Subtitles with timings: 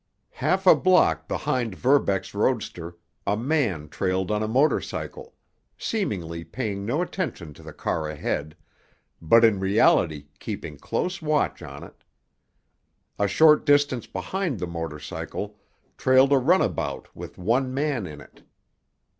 [0.31, 5.35] Half a block behind Verbeck's roadster a man trailed on a motor cycle,
[5.77, 8.57] seemingly paying no attention to the car ahead,
[9.21, 12.03] but in reality keeping close watch on it.
[13.19, 15.59] A short distance behind the motor cycle
[15.99, 18.41] trailed a runabout with one man in it.